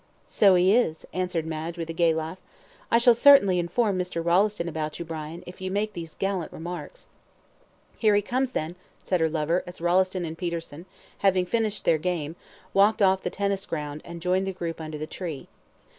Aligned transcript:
"So 0.25 0.55
he 0.55 0.75
is," 0.75 1.05
answered 1.13 1.45
Madge, 1.45 1.77
with 1.77 1.87
a 1.91 1.93
gay 1.93 2.11
laugh. 2.11 2.39
"I 2.89 2.97
shall 2.97 3.13
certainly 3.13 3.59
inform 3.59 3.99
Mr. 3.99 4.25
Rolleston 4.25 4.67
about 4.67 4.97
you, 4.97 5.05
Brian, 5.05 5.43
if 5.45 5.61
you 5.61 5.69
make 5.69 5.93
these 5.93 6.15
gallant 6.15 6.51
remarks." 6.51 7.05
"Here 7.99 8.15
he 8.15 8.23
comes, 8.23 8.53
then," 8.53 8.77
said 9.03 9.19
her 9.21 9.29
lover, 9.29 9.63
as 9.67 9.79
Rolleston 9.79 10.25
and 10.25 10.35
Peterson, 10.39 10.87
having 11.19 11.45
finished 11.45 11.85
their 11.85 11.99
game, 11.99 12.35
walked 12.73 13.03
off 13.03 13.21
the 13.21 13.29
tennis 13.29 13.67
ground, 13.67 14.01
and 14.03 14.23
joined 14.23 14.47
the 14.47 14.53
group 14.53 14.81
under 14.81 14.97
the 14.97 15.05
tree. 15.05 15.47